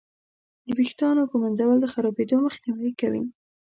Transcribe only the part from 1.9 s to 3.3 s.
خرابېدو مخنیوی کوي.